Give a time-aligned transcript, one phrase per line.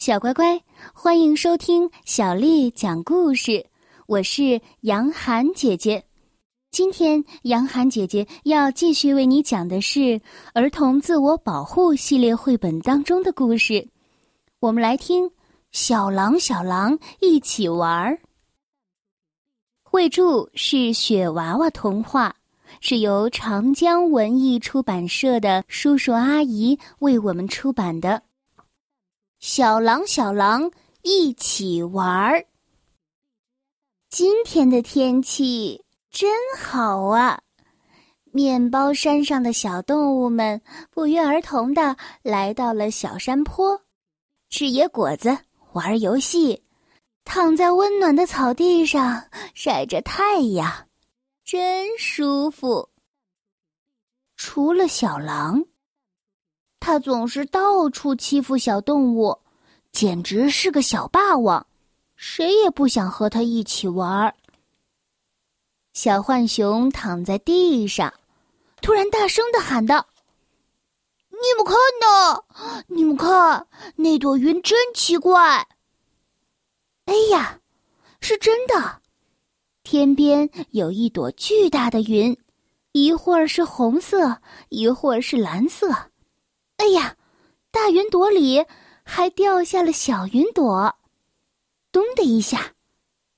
[0.00, 0.58] 小乖乖，
[0.94, 3.66] 欢迎收听小丽讲故事。
[4.06, 6.02] 我是杨涵姐姐，
[6.70, 10.18] 今天杨涵姐姐要继续为你讲的是
[10.54, 13.86] 儿童自我保护系列绘本当中的故事。
[14.60, 15.26] 我们来听
[15.70, 18.14] 《小狼小狼一起玩儿》。
[19.82, 22.34] 绘著是雪娃娃童话，
[22.80, 28.22] 是由长江文艺出版社的叔叔阿姨为我们出版的。
[29.40, 30.70] 小狼，小狼，
[31.00, 32.44] 一起玩儿。
[34.10, 37.40] 今天的天气真好啊！
[38.32, 43.80] 面包山上的小动物们不约而同的来到了小山坡，
[44.50, 45.38] 吃野果子，
[45.72, 46.62] 玩游戏，
[47.24, 50.86] 躺在温暖的草地上晒着太阳，
[51.46, 52.90] 真舒服。
[54.36, 55.64] 除了小狼。
[56.80, 59.38] 他总是到处欺负小动物，
[59.92, 61.64] 简直是个小霸王，
[62.16, 64.34] 谁也不想和他一起玩儿。
[65.92, 68.12] 小浣熊躺在地上，
[68.80, 70.06] 突然大声的喊道
[71.30, 75.68] ：“你们看呐，你们看那朵云真奇怪！”
[77.04, 77.60] 哎呀，
[78.20, 79.02] 是真的，
[79.82, 82.36] 天边有一朵巨大的云，
[82.92, 86.09] 一会儿是红色，一会儿是蓝色。
[86.80, 87.14] 哎呀，
[87.70, 88.64] 大云朵里
[89.04, 90.96] 还掉下了小云朵，
[91.92, 92.72] 咚的一下，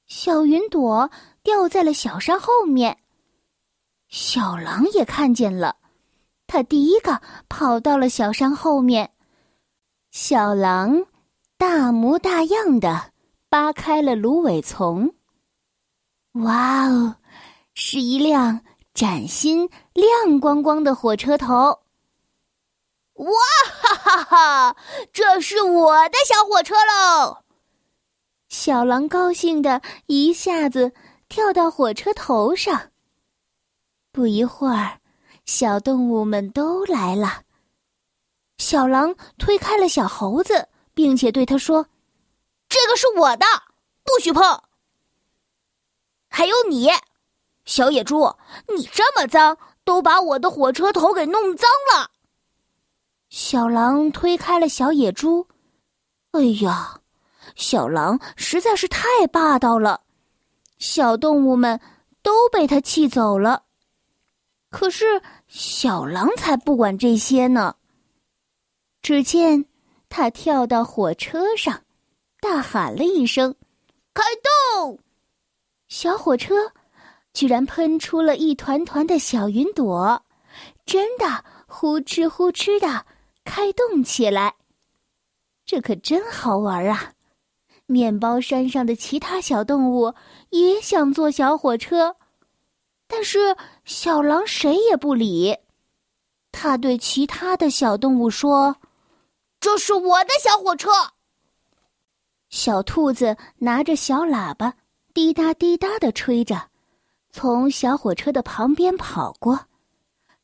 [0.06, 1.10] 小云朵
[1.42, 2.96] 掉在了小山后面。
[4.08, 5.74] 小狼也看见了，
[6.46, 9.10] 他第一个跑到了小山后面。
[10.12, 11.04] 小狼
[11.58, 13.10] 大模大样的
[13.48, 15.12] 扒开了芦苇丛，
[16.34, 17.16] 哇哦，
[17.74, 18.60] 是一辆
[18.94, 21.81] 崭新亮光光的火车头。
[23.14, 23.30] 哇
[23.64, 24.76] 哈哈哈！
[25.12, 27.38] 这是我的小火车喽！
[28.48, 30.92] 小狼高兴的一下子
[31.28, 32.90] 跳到火车头上。
[34.12, 35.00] 不一会儿，
[35.44, 37.42] 小动物们都来了。
[38.58, 41.86] 小狼推开了小猴子，并且对他说
[42.68, 43.46] ：“这个是我的，
[44.04, 44.62] 不许碰。”
[46.28, 46.90] 还有你，
[47.64, 48.36] 小野猪，
[48.74, 52.11] 你这么脏，都把我的火车头给弄脏了。
[53.34, 55.46] 小狼推开了小野猪，
[56.32, 57.00] 哎呀，
[57.56, 60.02] 小狼实在是太霸道了，
[60.76, 61.80] 小动物们
[62.20, 63.62] 都被他气走了。
[64.68, 67.74] 可是小狼才不管这些呢。
[69.00, 69.64] 只见
[70.10, 71.82] 他跳到火车上，
[72.38, 73.54] 大喊了一声
[74.12, 74.22] ：“开
[74.76, 74.98] 动！”
[75.88, 76.54] 小火车
[77.32, 80.22] 居然喷出了一团团的小云朵，
[80.84, 83.06] 真的呼哧呼哧的。
[83.44, 84.54] 开动起来，
[85.64, 87.12] 这可真好玩啊！
[87.86, 90.14] 面包山上的其他小动物
[90.50, 92.16] 也想坐小火车，
[93.06, 95.58] 但是小狼谁也不理。
[96.52, 98.76] 他对其他的小动物说
[99.60, 100.90] ：“这是我的小火车。”
[102.48, 104.74] 小兔子拿着小喇叭，
[105.12, 106.68] 滴答滴答的吹着，
[107.30, 109.58] 从小火车的旁边跑过。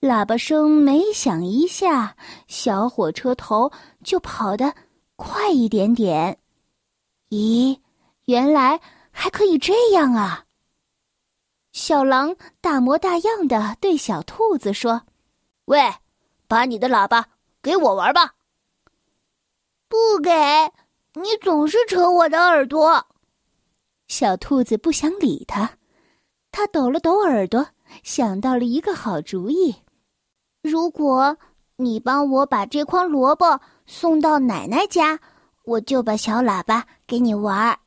[0.01, 2.17] 喇叭声每响一下，
[2.47, 3.73] 小火车头
[4.05, 4.73] 就跑得
[5.17, 6.39] 快一点点。
[7.31, 7.81] 咦，
[8.27, 10.45] 原来还可以这样啊！
[11.73, 15.03] 小狼大模大样的对小兔子说
[15.67, 15.93] ：“喂，
[16.47, 17.27] 把你的喇叭
[17.61, 18.35] 给我玩吧。”
[19.89, 20.31] 不给，
[21.15, 23.05] 你总是扯我的耳朵。
[24.07, 25.79] 小兔子不想理他，
[26.53, 27.67] 他抖了抖耳朵，
[28.05, 29.75] 想到了一个好主意。
[30.69, 31.37] 如果
[31.77, 35.19] 你帮我把这筐萝卜送到奶奶家，
[35.65, 37.79] 我就把小喇叭给你玩。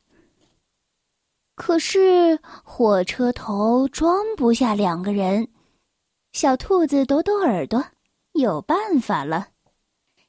[1.54, 5.48] 可是火车头装不下两个人，
[6.32, 7.84] 小兔子抖抖耳朵，
[8.32, 9.48] 有办法了。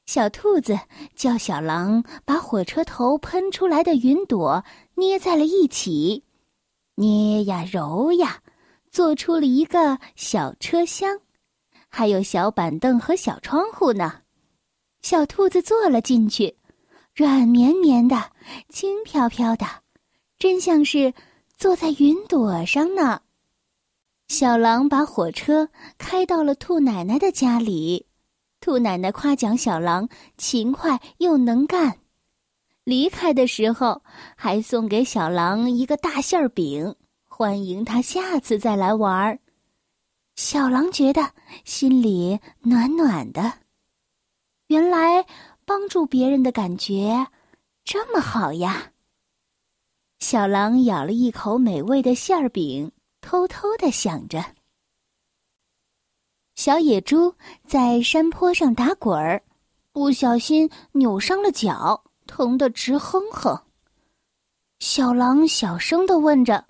[0.06, 0.78] 小兔子
[1.16, 4.62] 叫小狼把火车头喷出来的云朵
[4.94, 6.22] 捏在了一起，
[6.96, 8.42] 捏呀揉呀，
[8.90, 11.18] 做出了一个小车厢。
[11.96, 14.22] 还有小板凳和小窗户呢，
[15.00, 16.56] 小兔子坐了进去，
[17.14, 18.32] 软绵绵的，
[18.68, 19.64] 轻飘飘的，
[20.36, 21.14] 真像是
[21.56, 23.20] 坐在云朵上呢。
[24.26, 28.08] 小狼把火车开到了兔奶奶的家里，
[28.58, 32.00] 兔奶奶夸奖小狼勤快又能干，
[32.82, 34.02] 离开的时候
[34.34, 39.38] 还送给小狼一个大馅饼，欢迎他下次再来玩儿。
[40.36, 41.32] 小狼觉得
[41.64, 43.60] 心里暖暖的，
[44.66, 45.24] 原来
[45.64, 47.28] 帮助别人的感觉
[47.84, 48.92] 这么好呀！
[50.18, 52.90] 小狼咬了一口美味的馅儿饼，
[53.20, 54.54] 偷偷的想着。
[56.56, 57.34] 小野猪
[57.64, 59.42] 在山坡上打滚儿，
[59.92, 63.60] 不小心扭伤了脚，疼得直哼哼。
[64.80, 66.66] 小狼小声的问着：“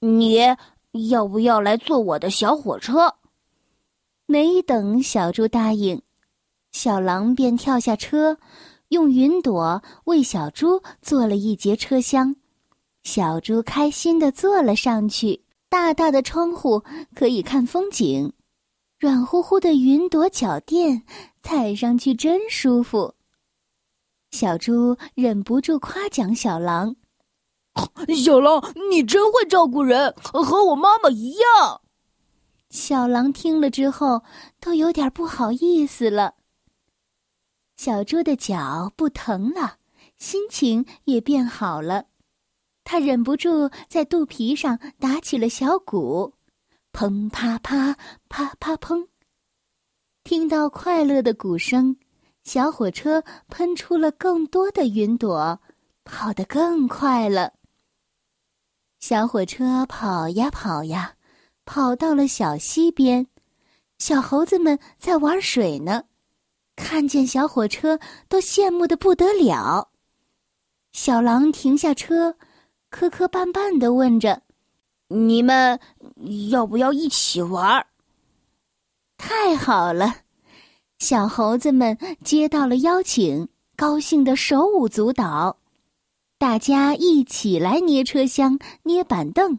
[0.00, 0.38] 你
[1.08, 3.14] 要不要来坐我的小火车？”
[4.26, 6.00] 没等小猪答应，
[6.72, 8.38] 小狼便跳下车，
[8.88, 12.34] 用云朵为小猪做了一节车厢。
[13.02, 16.82] 小猪开心的坐了上去，大大的窗户
[17.14, 18.32] 可以看风景。
[18.98, 21.02] 软乎乎的云朵脚垫，
[21.42, 23.12] 踩上去真舒服。
[24.30, 26.96] 小猪忍不住夸奖小狼
[28.14, 31.80] ：“小狼，你真会照顾人，和我妈妈一样。”
[32.70, 34.22] 小狼听了之后，
[34.60, 36.34] 都有点不好意思了。
[37.76, 39.76] 小猪的脚不疼了，
[40.18, 42.06] 心情也变好了。
[42.84, 46.34] 他忍不住在肚皮上打起了小鼓。
[46.92, 47.96] 砰啪啪，
[48.28, 49.08] 啪啪砰！
[50.22, 51.96] 听到快乐的鼓声，
[52.44, 55.60] 小火车喷出了更多的云朵，
[56.04, 57.52] 跑得更快了。
[59.06, 61.16] 小火车跑呀跑呀，
[61.66, 63.26] 跑到了小溪边，
[63.98, 66.04] 小猴子们在玩水呢，
[66.74, 69.90] 看见小火车都羡慕的不得了。
[70.92, 72.36] 小狼停下车，
[72.88, 74.40] 磕磕绊绊的问着。
[75.08, 75.78] 你们
[76.50, 77.86] 要不要一起玩？
[79.18, 80.20] 太好了！
[80.98, 85.58] 小猴子们接到了邀请，高兴的手舞足蹈。
[86.38, 89.58] 大家一起来捏车厢、捏板凳，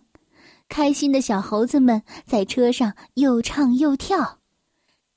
[0.70, 4.40] 开心的小猴子们在车上又唱又跳。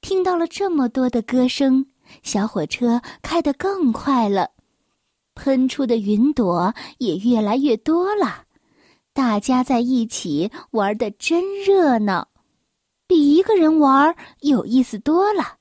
[0.01, 1.87] 听到了这么多的歌声，
[2.23, 4.51] 小火车开得更快了，
[5.35, 8.45] 喷出的云朵也越来越多了。
[9.13, 12.29] 大家在一起玩的真热闹，
[13.09, 15.57] 比一个人玩有意思多了。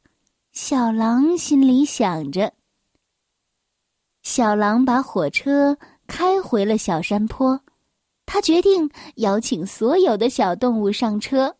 [0.51, 2.53] 小狼心里想着。
[4.27, 7.61] 小狼把火车开回了小山坡，
[8.25, 11.55] 他决定邀请所有的小动物上车，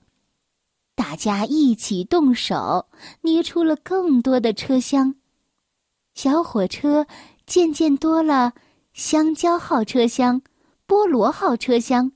[0.94, 2.86] 大家一起动手
[3.22, 5.16] 捏出了更多的车厢。
[6.14, 7.08] 小火车
[7.46, 8.52] 渐渐多了
[8.92, 10.42] 香蕉号车厢。
[10.86, 12.12] 菠萝号车厢、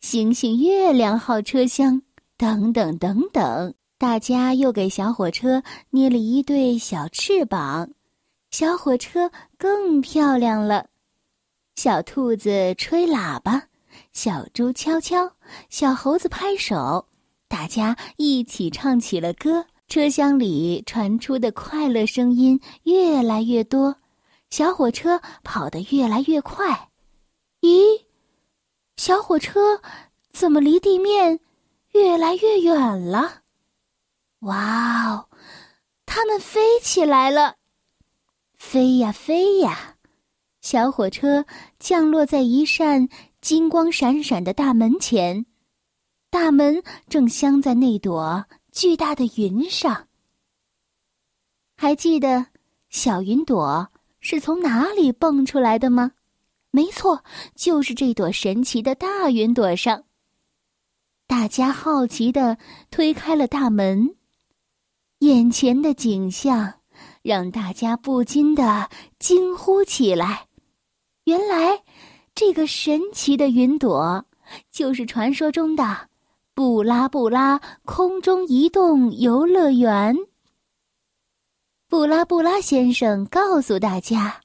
[0.00, 2.00] 星星月亮号车厢
[2.36, 7.90] 等等等等，大家又给小火车捏了一对小翅膀，
[8.58, 10.88] 小火车更漂亮了。
[11.74, 13.64] 小兔子吹喇叭，
[14.14, 15.30] 小猪敲敲，
[15.68, 17.06] 小猴子拍手，
[17.48, 19.66] 大家一起唱起了歌。
[19.88, 23.94] 车厢里传出的快乐声音越来越多，
[24.48, 26.88] 小火车跑得越来越快。
[27.60, 28.06] 咦？
[28.96, 29.82] 小火车
[30.32, 31.40] 怎么离地面
[31.90, 33.42] 越来越远了？
[34.38, 35.28] 哇哦，
[36.06, 37.56] 它们飞起来了，
[38.68, 39.94] 飞呀飞呀！
[40.60, 41.46] 小火车
[41.78, 43.08] 降落在一扇
[43.40, 45.46] 金光闪闪的大门前，
[46.30, 50.08] 大门正镶在那朵巨大的云上。
[51.76, 52.46] 还记得
[52.90, 56.10] 小云朵是从哪里蹦出来的吗？
[56.72, 57.22] 没错，
[57.54, 60.02] 就是这朵神奇的大云朵上。
[61.28, 62.58] 大家好奇的
[62.90, 64.16] 推开了大门，
[65.20, 66.75] 眼前的景象
[67.26, 70.46] 让大家不禁的惊呼起来。
[71.24, 71.82] 原来，
[72.36, 74.24] 这个神奇的云朵
[74.70, 76.08] 就是传说中的
[76.54, 80.16] 布拉布拉空中移动游乐园。
[81.88, 84.40] 布拉布拉先生告诉大家。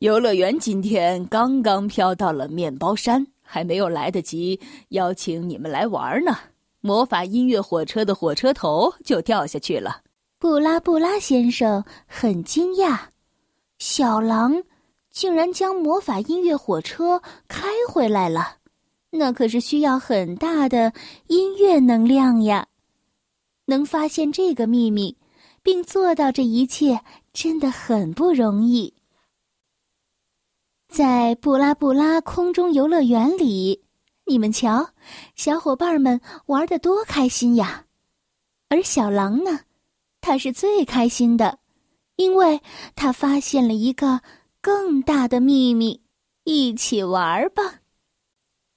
[0.00, 6.36] 游乐园今天刚刚飘到了面包山，还没有来得及邀请你们来玩呢。
[6.82, 10.02] 魔法音乐火车的火车头就掉下去了。
[10.44, 13.06] 布拉布拉先生很惊讶，
[13.78, 14.62] 小狼
[15.10, 18.58] 竟然将魔法音乐火车开回来了，
[19.08, 20.92] 那可是需要很大的
[21.28, 22.68] 音乐能量呀！
[23.64, 25.16] 能发现这个秘密，
[25.62, 27.00] 并做到这一切，
[27.32, 28.92] 真的很不容易。
[30.90, 33.82] 在布拉布拉空中游乐园里，
[34.26, 34.90] 你们瞧，
[35.36, 37.86] 小伙伴们玩的多开心呀！
[38.68, 39.60] 而小狼呢，
[40.24, 41.58] 他是最开心的，
[42.16, 42.58] 因为
[42.96, 44.22] 他发现了一个
[44.62, 46.00] 更大的秘密。
[46.44, 47.62] 一起玩吧，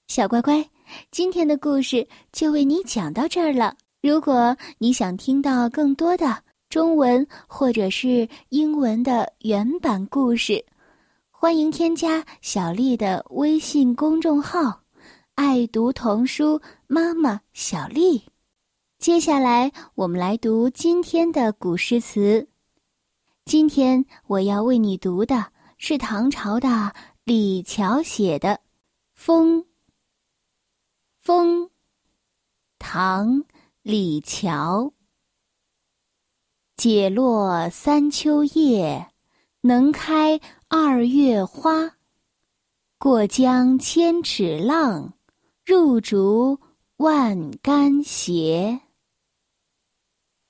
[0.08, 0.70] 小乖乖！
[1.10, 3.74] 今天的故事就为你讲到这儿了。
[4.02, 6.38] 如果你想听到更多的
[6.70, 10.64] 中文或者是英文的原版故事，
[11.32, 14.82] 欢迎添加小丽的微信公众号
[15.36, 18.22] “爱读童书妈妈小丽”。
[19.00, 22.48] 接下来，我们来读今天的古诗词。
[23.46, 28.50] 今天我要为你读的是唐朝的李峤写的
[29.14, 29.62] 《风》。
[31.22, 31.70] 风，
[32.80, 33.44] 唐，
[33.84, 34.92] 李峤。
[36.76, 39.10] 解落三秋叶，
[39.62, 41.98] 能开二月花。
[42.98, 45.14] 过江千尺浪，
[45.64, 46.60] 入竹
[46.98, 48.82] 万竿斜。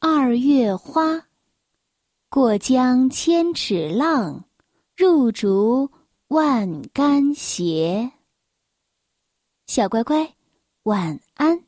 [0.00, 1.26] 二月花。
[2.28, 4.44] 过江千尺浪，
[4.96, 5.90] 入竹
[6.28, 8.12] 万竿斜。
[9.66, 10.36] 小乖乖，
[10.84, 11.67] 晚安。